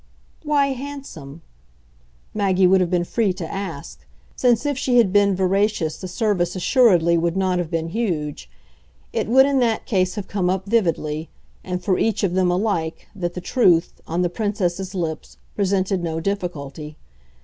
"Why 0.41 0.69
handsome?" 0.69 1.43
Maggie 2.33 2.65
would 2.65 2.81
have 2.81 2.89
been 2.89 3.03
free 3.03 3.33
to 3.33 3.47
ask; 3.53 4.07
since 4.35 4.65
if 4.65 4.75
she 4.75 4.97
had 4.97 5.13
been 5.13 5.35
veracious 5.35 6.01
the 6.01 6.07
service 6.07 6.55
assuredly 6.55 7.19
would 7.19 7.37
not 7.37 7.59
have 7.59 7.69
been 7.69 7.89
huge. 7.89 8.49
It 9.13 9.27
would 9.27 9.45
in 9.45 9.59
that 9.59 9.85
case 9.85 10.15
have 10.15 10.27
come 10.27 10.49
up 10.49 10.65
vividly, 10.65 11.29
and 11.63 11.83
for 11.83 11.99
each 11.99 12.23
of 12.23 12.33
them 12.33 12.49
alike, 12.49 13.09
that 13.15 13.35
the 13.35 13.41
truth, 13.41 14.01
on 14.07 14.23
the 14.23 14.29
Princess's 14.31 14.95
lips, 14.95 15.37
presented 15.55 16.01
no 16.01 16.19
difficulty. 16.19 16.97